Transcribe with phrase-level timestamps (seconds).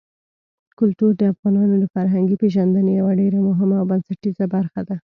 [0.79, 4.95] کلتور د افغانانو د فرهنګي پیژندنې یوه ډېره مهمه او بنسټیزه برخه ده.